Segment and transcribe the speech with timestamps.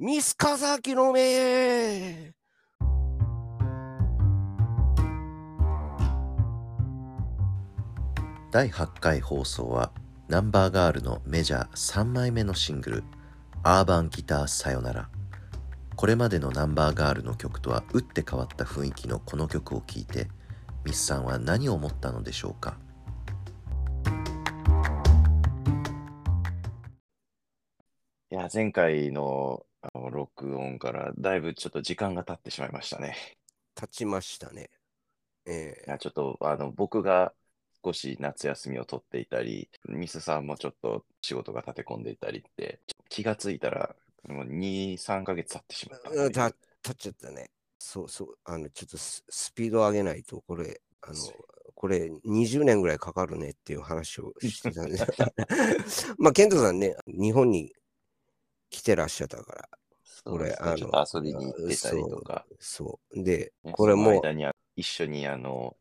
[0.00, 2.32] ミスカザキの目。
[8.52, 9.90] 第8回放送は
[10.28, 13.04] ナンバーガールのメジャー3枚目のシングル
[13.64, 15.08] 「アーバンギターさよなら」
[15.96, 20.28] これまでのナンバーガールの曲とは打って変わった雰囲気のこの曲を聴いて
[20.84, 22.78] ミスさんは何を思ったのでしょうか？
[28.30, 33.16] いや、前回のあの録音からだいぶちょっと時間が経ってしまいましたね。
[33.76, 34.70] 立ちましたね。
[35.46, 37.32] えいや、ちょっとあの僕が
[37.84, 43.94] 少し夏休みを取っていたり、ミスさんもちょっと仕事が立て込んでいたりって、気がついたら
[44.28, 47.50] もう2、3ヶ月経ってしまったー、うんた立っちゃったね。
[47.78, 48.38] そうそう。
[48.44, 51.14] あの、ちょっとススピード上げないと、これ、あの、
[51.74, 54.98] これ20年ぐらいかかるねっていう話をしてたんで。
[56.18, 57.72] まあ、ケントさんね、日本に
[58.70, 59.68] 来てらっしゃったから、
[60.24, 63.22] これちょっと遊びに行ってたりとか、そう。
[63.22, 64.22] でね、これも
[64.76, 65.76] 一緒にあの、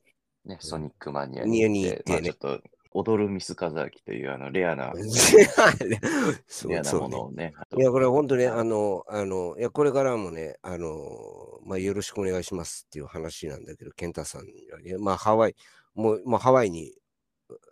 [0.46, 2.62] ね、ソニックマニアに行っ、まあ、ちょっと
[2.94, 4.94] 踊るミスカザキというあのレアな、
[6.48, 15.56] そレアなものをね、いや、これ本当ね、あの、あの、いや、これからもね、あの、まあ、よろしくお願いしますっていう話なんだけど、健太さんにはね、まあ、ハワイ、
[15.94, 16.94] もう、もうハワイに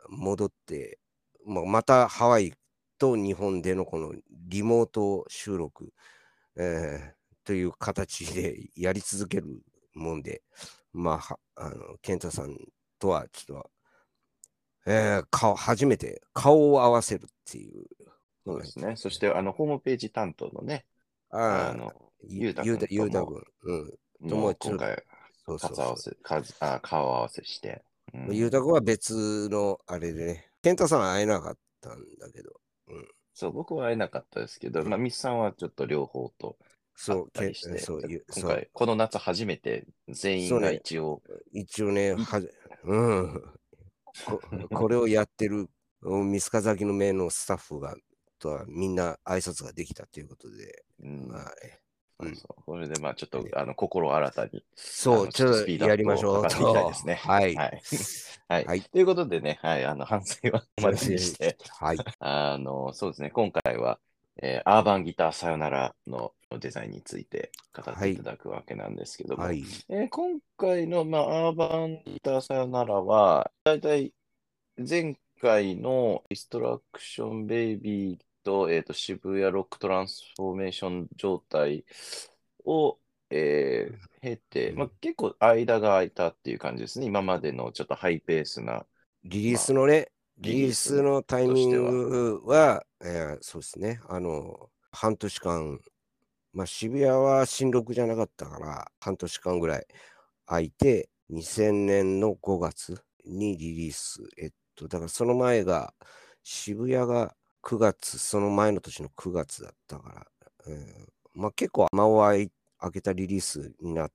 [0.10, 1.00] 戻って、
[1.46, 2.54] まあ、またハワイ
[2.98, 4.14] と日本でのこの
[4.48, 5.94] リモート収録、
[6.58, 7.16] えー
[7.46, 9.62] という形でやり続ける
[9.94, 10.42] もんで、
[10.92, 12.58] まあ、はあの、健太さん
[13.00, 13.62] とはちょっ
[14.86, 17.86] と、えー顔、初めて顔を合わせるっていう。
[18.46, 18.96] そうですね。
[18.96, 20.86] そして、あの、ホームページ担当のね、
[21.30, 21.94] あの、
[22.28, 23.94] ゆゆうたくんゆうたゆうん。
[24.24, 24.30] うん。
[24.30, 25.04] とももちょう今回、
[25.46, 27.84] そうそうそ顔合わせ、数あ顔合わせして。
[28.14, 28.32] うう。
[28.32, 30.52] んゆうたくんは別のあれでね。
[30.64, 32.52] 健太さんは会えなかったんだけど。
[33.34, 36.58] そう、僕は会えなかったですけど、まあ、ミスさんはちょっと両方と
[37.08, 38.50] 会っそう、けたりして、そうゆ今そう。
[38.52, 42.50] 回、この夏初めて全員が一応、一応ね、はじ
[42.84, 43.42] うん。
[44.24, 44.42] こ。
[44.74, 45.68] これをやってる
[46.02, 47.96] うんミスカザキの目のスタッフが、
[48.40, 51.28] とはみんな挨拶ができたということで、うん。
[51.28, 51.85] まあね、うん
[52.20, 57.56] そうそうこれで、まあ、ちょっと、あの、心新たに、そう、ちょっスピードアップをとやりましょう図っていきたいですねはい。
[57.56, 57.82] はい。
[58.48, 58.66] はい。
[58.66, 61.98] はいということでね、はい、あの、反省はここまでにして、はい。
[62.20, 64.00] あの、そうですね、今回は、
[64.42, 69.64] えー URBAN GUITAR SAYONARA のデザインについて語っていただくわけなんですけども、はい。
[69.90, 74.14] えー今回の、まあ、 URBAN GUITAR SAYONARA は、だいたい
[74.78, 81.84] 前回の Destruction Baby と,、えーと渋谷 Rock Transformation 状態
[82.64, 82.98] を、
[83.30, 87.06] えー経て、まあ、結構間が空いたっていう感じですね。
[87.06, 88.86] 今までのちょっとハイペースな。
[89.24, 95.80] リリースのね、リリリースのタイミングは、えーそうですね、あの、半年間、
[96.54, 99.86] まあ、渋谷は新録じゃなかったから、半年間ぐらい
[100.48, 104.24] 空いて、2000年の5月にリリース。
[104.38, 105.94] えっと、だからその前が、
[106.44, 110.28] 渋谷が9月、その前の年の9月だったから、
[110.68, 114.12] うんまあ結構間を空い開けたリリースになっ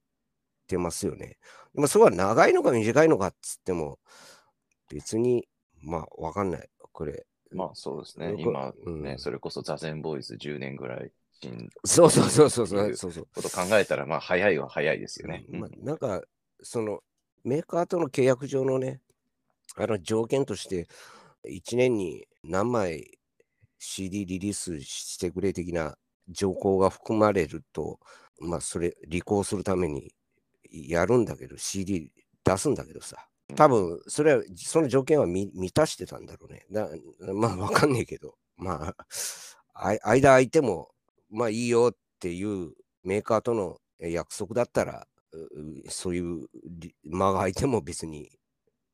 [0.66, 1.36] てますよね。
[1.74, 3.98] でもそれは長いのか短いのかっつっても、
[4.88, 5.46] 別に、
[5.82, 6.68] まあ、わかんない。
[6.92, 7.26] これ。
[7.52, 11.10] まあそうですね今うんね、それこそザゼンボーイズ10年ぐらい
[11.42, 13.28] 新そうそうそうそうそうそうそう。
[13.34, 15.44] こと考えたら、まあ早いは早いですよね。
[15.48, 16.22] まあ、なんか、
[16.62, 17.00] その、
[17.42, 19.00] メーカーとの契約上のね、
[19.76, 20.88] あの条件として、
[21.48, 23.18] 1年に何枚
[23.80, 25.96] CD リリースしてくれ的な
[26.28, 27.98] 条項が含まれると、
[28.38, 30.12] まあ、それ、履行するために
[30.70, 32.12] やるんだけど、CD
[32.44, 33.26] 出すんだけどさ。
[33.56, 36.66] 多分、それは、その条件は満たしてたんだろうね。
[37.34, 39.06] まあ、わかんねえけど、まあ、
[39.74, 40.90] 間空いても、
[41.30, 45.06] まあいいよっていうメーカーとの約束だったら、
[45.88, 46.48] そういう
[47.04, 48.30] 間が空いても別に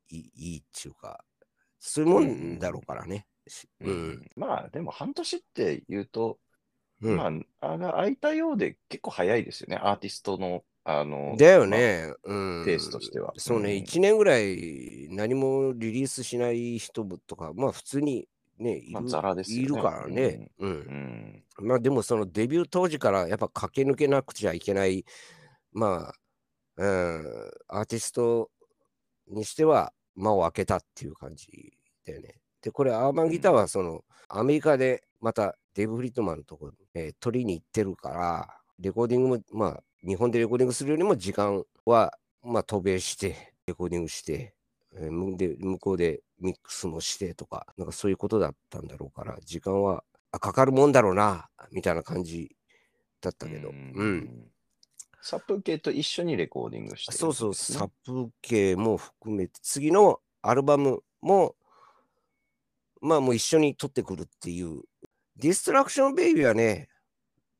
[0.09, 1.23] いいいいっていうか、
[1.79, 3.27] そういうもんだろうからね。
[3.49, 4.31] しううんん。
[4.35, 6.39] まあでも半年って言うと、
[7.01, 7.31] うんま
[7.61, 9.77] あ、あが空いたようで結構早いですよね。
[9.77, 12.13] アーティストの、あの、だよね。
[12.23, 12.65] うん。
[12.65, 18.27] ペースとしてはそうね、うん1年ぐらい何もリリースしない人とか、まあ普通に
[18.57, 20.51] ね、いまある,、ザラですよねいるからね。
[20.57, 21.67] うんうん。
[21.67, 25.05] まあでもそのデビュー当時からやっぱ駆け抜けなくちゃいけない、
[25.71, 26.13] まあ、
[26.77, 28.49] うん、アーティスト
[29.27, 31.73] にしては間を空けたっていう感じ
[32.05, 32.39] だよね。
[32.67, 44.53] で、これアーバンギターはその、アメリカでまたデーブ・フリットマンのところに、えー取りに行ってるから、レコーディングも、まあ日本でレコーディングするよりも時間は、まあ渡米して、レコーディングして、
[44.93, 50.03] えーむで向こうでミックスもしてとか、なんかそういうことだったんだろうから、時間は
[50.33, 52.53] あかかるもんだろうな、みたいな感じ
[53.21, 53.69] だったけど。
[53.69, 54.15] ううん。
[54.17, 54.51] ん。
[55.21, 61.55] サプ系と一緒にレコーディングしてるそうそう、サプ系も含めて、次のアルバムも、
[63.01, 64.81] まあもう一緒に録ってくるっていう。
[65.35, 66.89] Destruction Baby はね、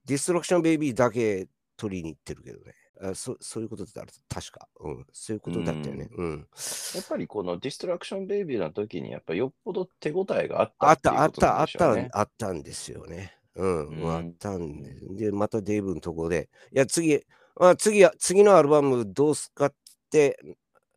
[0.05, 2.73] Destruction Baby だけ録りに行ってるけどね。
[2.99, 4.67] あそそういうことだった確か。
[4.79, 5.05] うん。
[5.11, 6.09] そういうことだったよね。
[6.17, 6.47] うん。
[6.95, 11.67] やっぱりこの Destruction Baby の時にやっぱよっぽど手応えがあったあっっていうた、あった、あっ
[12.09, 12.19] た。
[12.19, 13.37] あったんですよね。
[13.55, 14.95] うん、うんあったんで。
[15.25, 17.23] で、またデイブのとこで、いや、次、
[17.55, 19.73] まあ、次は、次のアルバムどうすかっ
[20.09, 20.39] て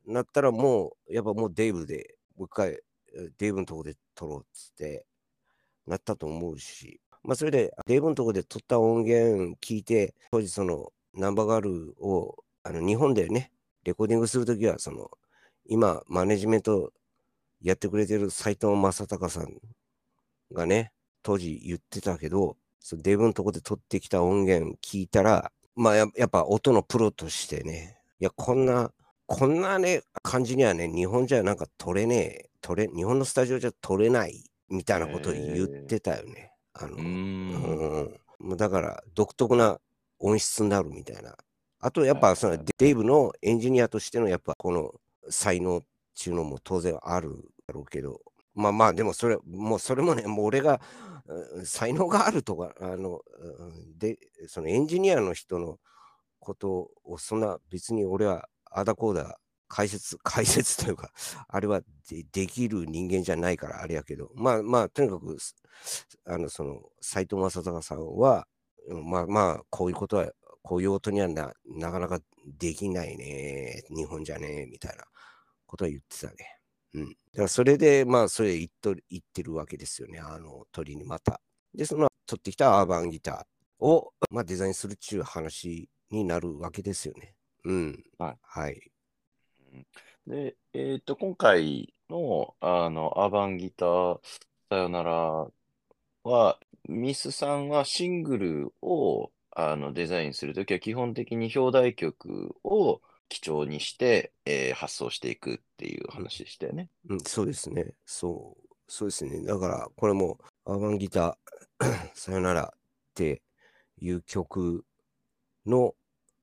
[0.07, 2.83] なったら、もう、やっぱもうデイブで、もう一回、え
[3.39, 5.07] デイブのとこで撮ろうっつって、
[5.87, 13.53] なったと思うし、まあ、それで、デイブのとこで撮った音源聞いて、当時、その、ナンバーガールを、あの、日本でね、
[13.85, 15.11] レコーディングするときは、その、
[15.67, 16.93] 今、マネジメント
[17.61, 19.61] やってくれてる斎藤正隆さん
[20.53, 20.93] がね、
[21.23, 28.93] 当時言ってたけど、そのデブのとこで撮ってきた音源聞いたら、まあややっぱ音のプロとしてね、いや、こんな、
[29.33, 36.51] こんなね、感じにはね、日本じゃなんか撮れねえ、撮れ、日本のスタジオじゃ撮れないみたいなことを言ってたよね。
[36.75, 37.03] あの、うー。
[38.41, 39.79] うんだから独特な
[40.19, 41.37] 音質になるみたいな。
[41.79, 44.93] あとやっぱそのはいデイブのエンジニアとしてのやっぱこの
[45.29, 45.83] 才能っ
[46.21, 47.37] ていうのも当然ある
[47.69, 48.21] だろうけど、
[48.55, 50.81] まあまあでもそれ、もうそれもね、もう俺が
[51.55, 54.19] うん才能があるとか、あの、うんで、
[54.49, 55.79] そのエンジニアの人の
[56.41, 59.39] ことをそんな別に俺はあだこうだ
[59.71, 61.11] 解説、 解説というか、
[61.49, 61.81] あれは
[62.33, 65.39] できる人間じゃないからあれやけど、まあまあ、とにかく、
[66.27, 68.47] あの、その、斎藤正隆さんは、
[68.89, 70.31] まあまあ、こういうことは、
[70.63, 75.05] こういう音にはななかなかできないね、日本じゃね、みたいな
[75.67, 76.61] ことは言ってたね。
[76.95, 77.09] うん。
[77.09, 81.41] だからそれで、まあ、それ言っと言ってるわけですよね、あの鳥にまた。
[81.75, 87.35] で、その取ってきたアーバンギターを、まあ、デザインするっちゅう話になるわけですよね。
[87.65, 88.05] うん。
[88.19, 88.39] はい。
[88.43, 88.91] はい。
[90.27, 94.21] で、えっと、今回の、あの、アーバンギター
[94.71, 95.49] さよなら
[96.25, 96.59] は、
[96.89, 106.89] ミスさんはシングルをあのデザインするときは基本的に表題曲を基調にして、えー発想していくっていう話でしたよね。
[107.09, 107.95] うん、そうですね。
[108.05, 108.71] そう。
[108.89, 109.43] そうですね。
[109.45, 112.79] だから、これも、アーバンギター、 さよならっ
[113.15, 113.43] て
[114.01, 114.85] いう曲
[115.67, 115.95] の、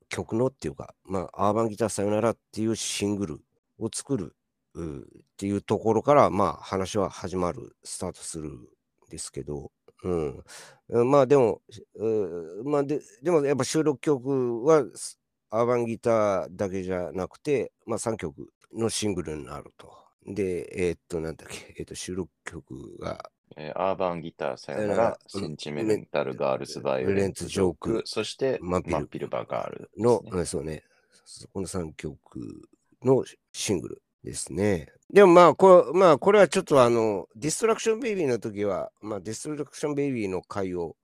[0.10, 3.40] 曲のっていうか、まあ、アーバンギターさよならっていうシングル
[3.80, 4.36] を作る
[4.76, 4.80] っ
[5.38, 8.68] ていうところから、まあ、話は始まる、スタートするん
[9.10, 9.72] ですけど、
[10.04, 10.44] うん。
[11.12, 11.62] まあ、でも、
[12.66, 14.86] まあで、でもやっぱ収録曲は、
[15.50, 19.92] アーバンギターだけじゃなくて、まあ、3曲のシングルになると。
[20.26, 29.28] で、えーっと、なんだっけ、えーっと、収録曲が、えーアーバンギターさよならら、センチメンタルガールズバイオレンツジョーク、そしてマンピル。
[29.28, 30.84] バガールの、うんそうね、
[31.26, 32.70] そこの3曲
[33.04, 34.92] のシングルですね。
[35.12, 40.96] でもまあ、これまあ、これはちょっとあの、ディストラクションベイビーの時は、まあ、ディストラクションベイビーの回を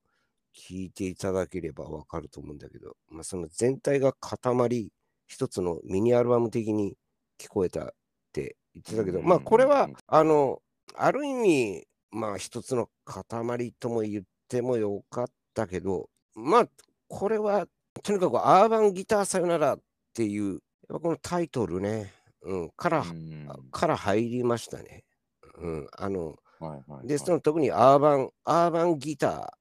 [0.54, 4.92] 聞いていただければわかると思うんだけど、まあ、その全体が塊、
[5.26, 6.96] 一つのミニアルバム的に
[7.38, 7.88] 聞こえたっ
[8.32, 10.60] て言ってたけど、まあ、これは、あの、
[10.94, 16.68] ある意味、まあ、一つの塊とも言ってもよかったけど、まあ、
[17.08, 17.66] これは、
[18.02, 19.80] とにかくアーバンギターさよならっ
[20.14, 25.04] ていう、やっぱこのタイトルね、うん、から、うんから入りましたね。
[25.58, 29.56] うん、あの、はいはいはいで、その特にアーバン、アーバンギタ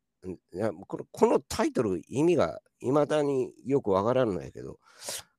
[0.54, 4.78] ー、このこのタイトル、意味がいまだによくわからんのやけど、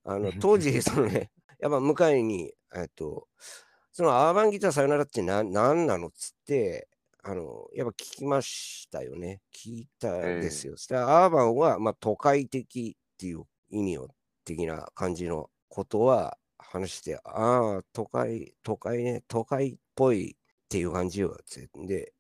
[0.05, 1.31] あの 当時、そのね、
[1.61, 3.29] やっぱ向かいに、えっと、
[3.93, 6.89] そのアーバンギターさよならって何なのっつって、
[7.27, 9.41] あの、やっぱ聞きましたよね。
[9.51, 10.75] 聞いたですよ。
[10.91, 14.09] アーバンは、まあ、都会的っていう意味を、
[14.45, 21.35] 的な感じのことは話して、ああ、都会、都会ね、都会っぽいっていう感じよ。
[21.47, 22.13] つってで、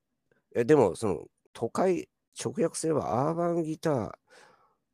[0.57, 2.09] えでも、その、都会、
[2.43, 4.13] 直訳すればアーバンギター、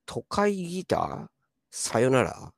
[0.06, 1.28] 都会ギター？
[1.70, 2.52] さよなら？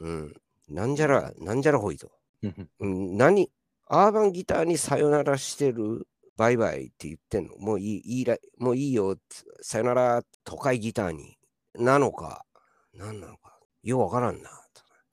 [0.00, 0.34] うん。
[0.68, 2.12] なんじゃら、なんじゃらほいと。
[2.80, 3.50] うん、何？
[3.86, 6.06] アーバンギターにさよならしてる
[6.40, 7.58] バイバイって言ってんの？
[7.58, 9.18] もういい、いいら、もういいよ、
[9.60, 11.36] さよなら都会ギターに。
[11.74, 12.46] なのか、
[12.94, 13.58] なんなのか。
[13.82, 14.50] ようわからんな。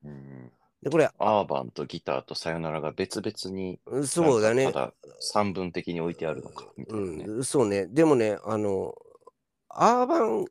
[0.05, 7.25] うんで、これ、アーバンとギターとさよならが別々に、そうだねただ三分的に置いてあるのか、みたいなね。
[7.25, 7.87] うん、そうね。
[7.87, 8.95] でもね、あの、
[9.67, 10.45] アーバン、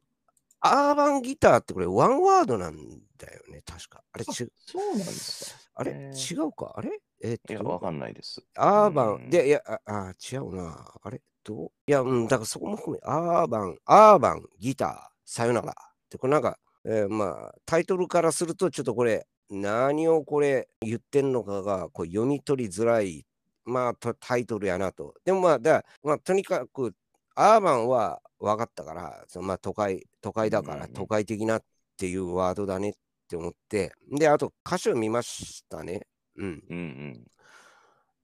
[0.61, 2.77] アーバンギターってこれワンワードなん
[3.17, 4.03] だよね、確か。
[4.13, 5.61] あれ、ちそうなんですか。
[5.77, 6.75] あれへ違うか？
[6.77, 6.91] あれ？
[7.23, 8.43] えっといや、わかんないです。
[8.57, 10.95] アーバン、うんで、いや、あ、あ違うな。
[11.03, 11.21] あれ？
[11.43, 11.71] どう？
[11.87, 15.75] いや、うん、だからそこも含め、アーバン、アーバン、ギター、さよなら。
[16.11, 23.25] で、これなんか、えーまあ、タイトルからすると、ちょっとこれ、何をこれ言ってんのかがこう読み取りづらい、
[23.65, 25.15] まあ、とタイトルやなと。
[25.25, 26.95] でもまあ、だまあ、とにかく、
[27.35, 31.63] アーバンは分かったから、そのまあ、都会、都会だから、都会的なっ
[31.97, 32.93] ていうワードだねっ
[33.29, 36.07] て思って、で、あと歌詞を見ましたね。
[36.37, 36.65] うん。
[36.69, 36.81] うんう
[37.19, 37.27] ん。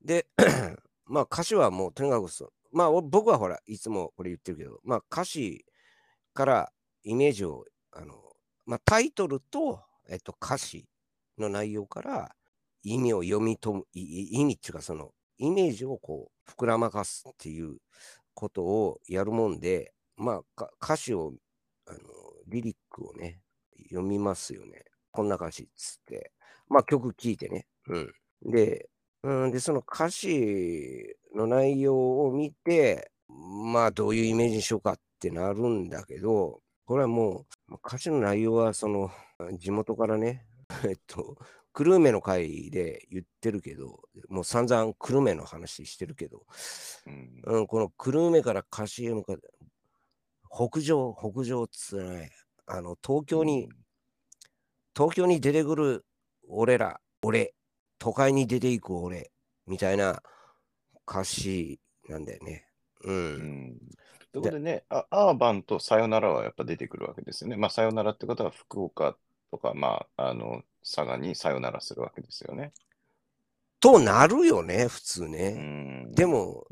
[0.04, 0.26] で、
[1.06, 2.28] まあ歌詞はもうとにかく
[2.72, 5.64] まあお僕はほら、いつもこれ言ってるけど、まあ歌詞
[6.34, 6.72] から
[7.04, 8.14] イメージを、あの、
[8.66, 10.86] まあタイトルと、えっと、歌詞
[11.38, 12.34] の内容から
[12.82, 17.76] 意味を読み取む、意味っていうかそのイメージをこう膨らまかすっていう
[18.34, 21.32] ことをやるもんで、まあか歌詞を、
[21.88, 21.98] あの、
[22.48, 23.40] リリックをね、
[23.90, 24.84] 読みますよね。
[25.12, 26.32] こんな歌詞っつって。
[26.68, 27.66] まあ曲聴いてね。
[27.88, 28.14] うん。
[28.42, 28.88] で、
[29.22, 39.10] うん、で、その歌詞の内容を見て、まあ、どういうイメージにしようかってなるんだけど、これはもう、歌詞の内容は、その、
[39.58, 40.44] 地元からね、
[40.88, 41.36] えっと、
[41.72, 46.44] 久留米の会で言ってるけど、もう散々久留米の話してるけど、
[47.06, 49.48] うんうん、この久留米から歌詞へ向かって、
[50.50, 52.30] 北上、北上っつうね、
[52.66, 53.70] あの、東京に、
[54.94, 56.04] 東京に出てくる
[56.46, 57.54] 俺ら、俺、
[58.02, 59.30] 都会に出ていく俺、
[59.68, 60.20] みたいな
[61.08, 61.78] 歌詞
[62.08, 62.66] なんだよね。
[63.04, 63.12] う。
[63.12, 63.36] うん
[63.74, 63.78] ん。
[64.32, 67.56] ということでね、あアーバンとさよならはやっぱ出てくるわけですよね。
[67.56, 69.16] まあ、さよならってことは福岡
[69.52, 72.72] とか、まあ、あの、佐賀にさよならするわけですよね。
[73.78, 75.50] となるよね、普通うね。
[75.50, 76.10] ん。
[76.10, 76.66] で、も、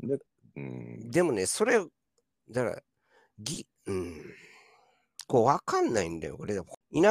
[0.57, 1.11] うん。
[1.11, 2.81] でもね、それ、だから、
[3.39, 4.21] ぎ、うん、
[5.27, 6.57] こう、わかんないんだよ、これ。
[6.57, 6.65] 田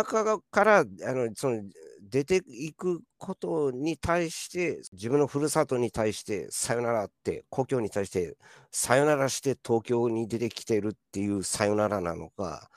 [0.04, 1.62] 舎から、あの、その、
[2.00, 8.36] 出ていくことに対して、自分のふるさとに対して、さよならって、故郷に対して、
[8.70, 12.70] さよならして東京に出てきてるっていうさよならなのか、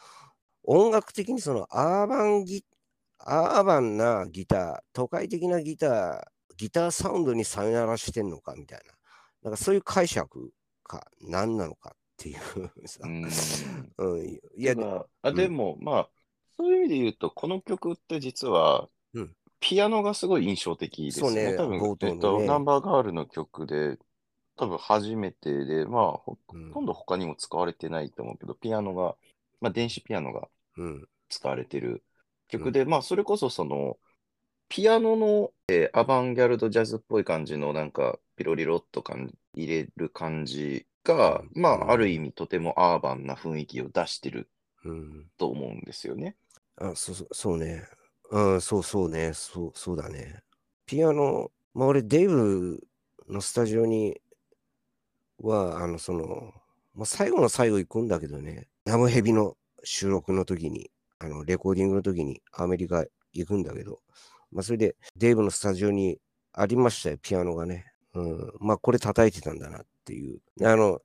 [0.64, 2.66] 音楽的にそのアーバンギ、
[3.20, 6.22] アーバンなギター、都会的なギター、
[6.58, 8.94] ギターサウンドにさよならしてんのかみたいな。
[9.44, 10.52] なんかそういう解釈
[10.84, 13.08] か、何なのかっていうさう。
[13.08, 13.24] ん。
[13.98, 16.10] うん、いや、でただあうんでも、まあ、
[16.56, 18.90] そういう意味で言うと、この曲って実はうん、
[19.64, 21.52] ピアノがすごい印象的ですよね。
[21.52, 23.98] そうね多分、ねえっと、ナンバーガールの曲で、
[24.58, 26.38] 多分初めてで、まあ、ほ
[26.74, 29.16] とんど他にも使われてないと思うけど、ピアノが、
[29.62, 32.04] まあ、電子ピアノがうん、使われてる
[32.50, 34.00] 曲で、まあ、それこそその、
[34.70, 44.50] ピアノの、えーアバンギャルドジャズっぽい感じのなんか、ピロリロっと感じ入れる感じが、うんうんまあ、ある意味とてもアーバンな雰囲気を出してる
[44.84, 45.30] うん。
[45.38, 46.38] と思うんですよね。
[46.78, 47.88] あ、そうそう、そうね。
[48.32, 49.34] うん、そうそうね。
[49.34, 50.42] そう、そうだね。
[50.86, 52.80] ピアノ、まあ俺、デイブ
[53.30, 54.20] のスタジオに
[55.40, 56.54] は、あの、その、
[56.94, 64.02] もう最後の最後行くんだけどね、ナムヘビの収録の時に、あの、レコーディングの時にアメリカ行くんだけど、
[64.52, 66.20] まあそれでデイブのスタジオに
[66.54, 67.86] ありましたよ、ピアノがね。
[68.14, 70.40] うん、まあこれ叩いてたんだなっていう。
[70.64, 71.02] あの、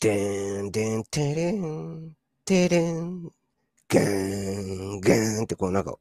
[0.00, 3.30] でーん、でん、てれん、てれん、
[3.92, 5.98] ガーン、ガーンってこうなんか、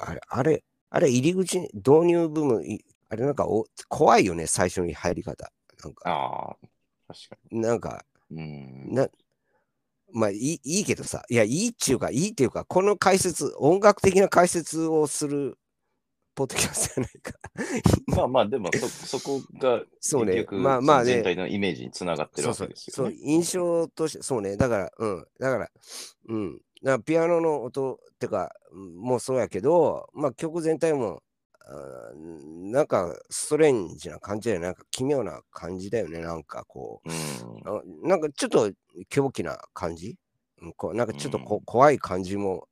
[0.00, 5.52] あれ、あれ、あれ入り口に導入部分、いあれなんかお怖いよね、最初に入り方。
[5.82, 6.56] なんか、ああ、
[7.06, 8.42] 確かなんか、に。
[8.42, 8.44] う
[8.90, 8.94] ん。
[8.94, 9.08] な、
[10.12, 15.58] まあいいいいけどさ、いや、いいっていうか、いいっていうか、この解説、音楽的な解説をする
[16.34, 17.38] ポッドキャストじゃないか。
[18.06, 23.32] まあまあ、でもそ、そこが、そうねまあまあね全体のイメージにつながってるわけそうそうそうですよね。
[23.32, 25.70] 印象としてそうねだからうんだから
[26.28, 31.22] うんだからピアノの音ってかうんもうそうやけどまあ曲全体も
[31.60, 37.10] あーなんかストレンジな感じだよねなんか奇妙な感じだよねなんかこう。
[37.10, 37.76] うん。
[37.76, 38.70] あなんかちょっと
[39.10, 40.16] 狂気な感じ？
[40.62, 41.64] うんこうなんかちょっとこ、うん。
[41.64, 42.68] 怖い感じも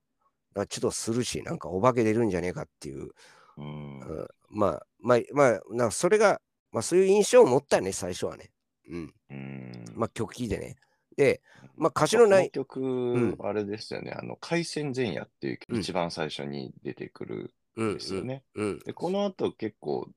[0.54, 3.10] ちょっとするしなんかお化け出るんじゃねえかっていう。
[3.58, 4.00] うん。
[4.00, 6.40] うんまあまあまあなんかそれが
[6.72, 8.50] まあそういう印象を持ったね最初はね。
[8.88, 9.14] うん。
[9.30, 9.84] うん。
[9.94, 10.76] まあ曲聴いてね
[11.16, 11.42] で
[11.76, 18.42] まあ歌詞のない曲、んあれですよね、あの、海戦前夜っていううん一番最初に出てくるうんんですよね。
[18.54, 20.08] うんで、この後結構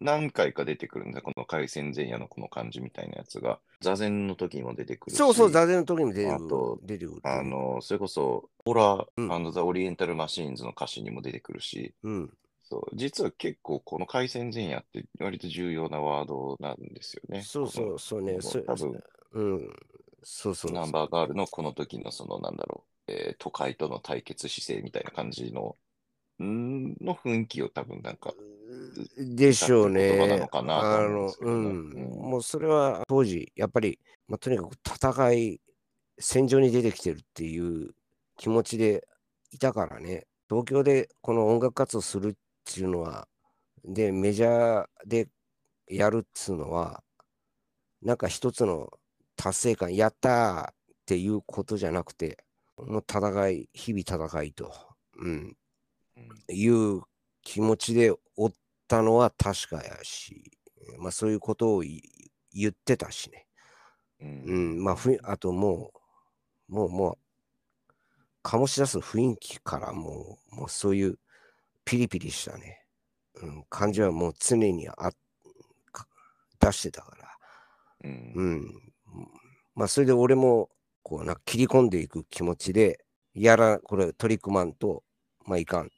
[0.00, 6.78] 何回か出てくるんだ、この海戦前夜のこの感じみたいなやつが、座禅の時にも出てくるし、そうそう、座禅の時にも出てくるあと。
[6.82, 7.20] 出てくる。
[7.22, 12.30] あの、それこそ、オラうんザ・オリエンタル・マシーンズの歌詞にも出てくるし、うん。
[12.64, 17.40] そう実は結構この海戦前夜って割と重要なワードなんですよね。
[17.40, 18.38] そうそう、そうね。
[18.66, 19.02] 多分、
[19.32, 19.70] うん。
[20.22, 20.72] そうそう。
[20.72, 25.76] ナンバーガールのこの時のそのなんだろう、えー都会との対決姿勢みたいな感じの、
[26.40, 28.32] んーの雰囲気を多分なんか、
[29.16, 30.26] でしょうね。
[30.28, 31.90] なのかなとあの思うん。
[31.90, 35.60] うんもうそれは当時、やっぱり、まあ、とにかく戦い、
[36.18, 37.94] 戦場に出てきてるっていう
[38.36, 39.06] 気持ちで
[39.50, 42.34] いたからね、東京でこの音楽活動するっ
[42.64, 43.28] ていうのは、
[43.84, 45.28] で、メジャーで
[45.88, 47.02] やるっつうのは、
[48.02, 48.90] なんか一つの
[49.38, 50.74] 達成感、やったーっ
[51.06, 52.44] ていうことじゃなくて、
[52.76, 54.72] もう戦い、日々戦いと、
[55.16, 55.56] うん、
[56.50, 57.02] いう
[57.42, 58.52] 気持ちでおっ
[58.88, 60.50] たのは確かやし、
[60.98, 61.84] まあそういうことを
[62.52, 63.46] 言ってたしね。
[64.20, 65.92] うん、まあふ、あとも
[66.68, 67.18] う、もう、もう、
[68.42, 71.18] 醸し出す雰囲気からもう、もうそういう
[71.84, 72.84] ピリピリしたね、
[73.40, 75.10] うん、感じはもう常にあ
[76.58, 77.28] 出してたから、
[78.04, 78.87] うん、うん、
[79.74, 80.70] まあそれで俺も
[81.02, 85.04] こうな切り込んでいく気持ちで、やら、これ取り組まんと、
[85.46, 85.88] まあいかんっ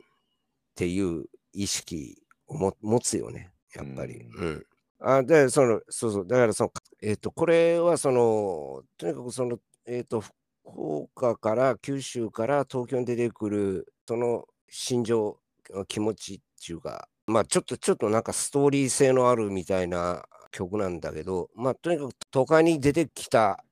[0.75, 4.21] ていう意識をも持つよね、やっぱり。
[4.21, 4.67] うん、うん
[5.03, 6.71] あで、その、そうそう、だからその、
[7.03, 10.33] えっ、ー、と、これはその、とにかくその、えっ、ー、と、福
[10.65, 15.41] 岡から九州から東京に出てくる、その心情、
[15.89, 23.65] 気持ちっていうか、まあちょっと、ちょっとなんかストーリー性のあるみたいな曲なんだけど、まあとにかく都会に出てきた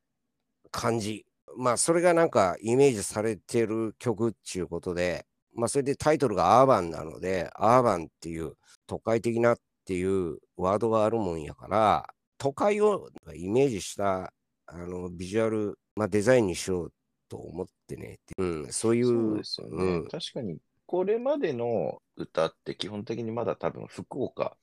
[0.70, 1.24] 感じ、
[1.56, 8.54] まあそれがなんかイメージされてる曲っていうことで、まあそれでタイトルがアーバンなので、アーバンっていう
[8.86, 12.08] 都会的なっていうワードがあるもんやから、
[12.38, 14.32] 都会をイメージした
[14.66, 16.92] あのビジュアル、まあ、デザインにしよう
[17.28, 19.06] と思ってね、うん、そういう。
[19.06, 19.84] そうですよね。
[19.84, 24.56] うん、確かに、これまでの歌って基本的にまだ多分福岡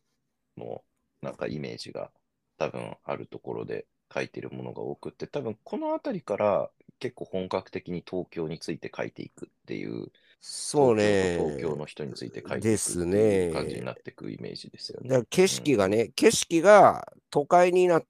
[0.57, 0.81] の
[1.25, 2.11] なんかイメージが
[2.57, 11.37] 多分あるところで書いてるものが多くて、多分この辺りから結構本格的に東京について書いていくっていうそうね。
[11.39, 15.09] 東京の人について書いていくっていう感じになっていくイメージですよね。
[15.09, 18.03] だから景色がね、うん、景色が都会になっ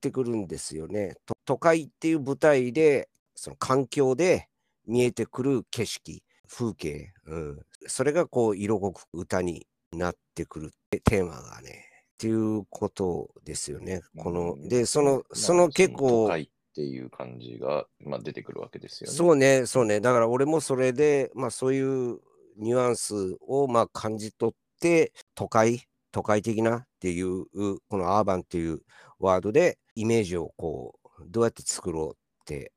[0.00, 1.14] てくるんですよね。
[1.44, 4.48] 都会っていう舞台で、その環境で
[4.86, 11.89] 見えてくる景色、風景、うん、それがこう色濃く歌になってくるテーマがね、
[12.20, 14.02] っていうことですよね。
[14.18, 19.16] この、で、その、その結構、っていう感じが、まあ、出てくるわけですよね。
[19.16, 20.00] そうね、そうね。
[20.00, 22.20] だから俺もそれで、まあそういう
[22.58, 27.46] ニュアンスをまあ感じ取って、都会、都会的なっていう、
[27.88, 28.82] このアーバンっていう
[29.18, 32.72] ワードでイメージをこう、どうやって作ろうって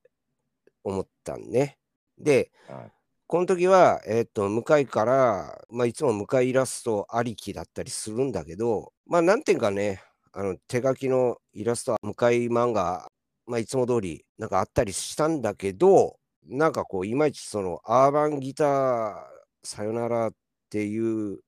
[0.86, 1.78] 思ったんね。
[2.18, 2.92] で、はい、
[3.34, 13.08] この時は、えっ、と、向かいから、まあいつも向かいイラストありきだったりするんだけど、まあ何点かね、あの手書きのイラストは向かい漫画
[13.48, 19.16] まあ、いつも通りなんかあったりしたんだけど、なんかこう、いまいちその、アーバンギター
[19.64, 20.32] さよならっ
[20.70, 21.40] ていう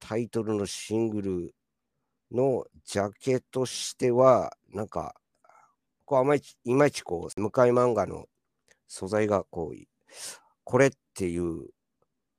[0.00, 1.54] タイトルのシングル
[2.32, 5.14] のジャケとしては、なんか、
[6.06, 8.24] こうあまりいまいちこう、向かい漫画の
[8.88, 9.76] 素材がこう、
[10.64, 11.68] これっていう、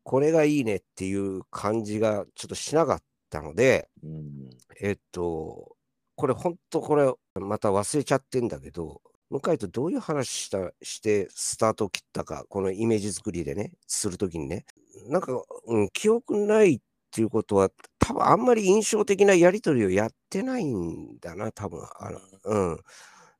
[0.03, 4.49] これがいいねっていう感じがちょっとしなかったので、うん、
[4.81, 5.75] えっと、
[6.15, 7.11] これ本当これ
[7.41, 14.65] また忘れちゃってんだけど、向井とどういう話したしてスタートを切ったか、このイメージ作りでね、するときにね、
[15.07, 15.33] なんか、
[15.67, 16.79] うん、記憶ないっ
[17.11, 22.79] ていうことは、多分あんまり印象的なやりとりをやってないんだな、多分あの、うん。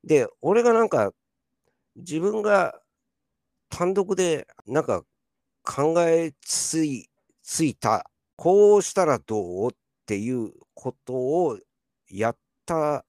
[0.04, 1.12] で、俺がなんか、
[1.96, 2.80] 自分が
[3.70, 5.04] 単独でなんか
[5.66, 7.10] 考えつい
[7.44, 9.76] ついた、こうしたらどうっ
[10.06, 11.60] ていうことを
[12.10, 13.06] やった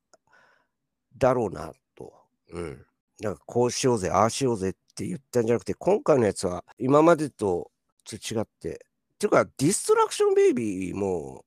[1.17, 2.13] だろうなと。
[2.53, 2.87] うん。
[3.21, 7.71] なんかこうしようぜ、ああしようぜって言ったんじゃなくて、今回のやつは今までと
[8.05, 11.45] ちょっと違って、っていうか、ディストラクションベイビーも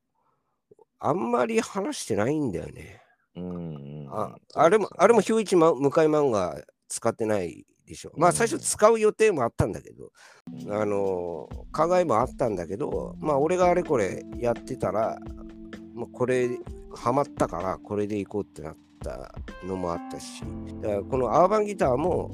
[0.98, 3.02] あんまり話してないんだよね。
[3.36, 8.12] うんああれも、あれもヒューイチ向井漫画使ってないでしょ。
[8.16, 10.10] まあ最初使う予定もあったんだけど、
[10.70, 15.18] あの、考えもあったんだけど、まあ俺があれこれやってたら、
[15.94, 16.48] まあ、これ
[16.94, 19.34] ハマったからこれでいこうってなった
[19.66, 20.42] のもあったし、
[20.80, 22.30] だからこのアーバンギターも、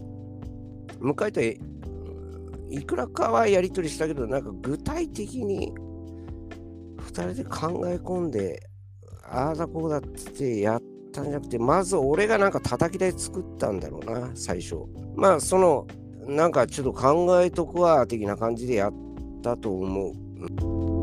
[1.01, 5.73] 向井といくらかはやり取りしたけど、なんか具体的に
[6.99, 8.69] 2人で考え込んで、
[9.25, 10.79] ああだこうだってや
[11.21, 14.77] ったんじゃなくて、まず俺がなんか叩き台作ったんだろうな、最初。
[15.15, 15.87] まあ、その、
[16.27, 18.95] なんかちょっと考えとくわ、的な感じでやっ
[19.43, 20.96] たと思う。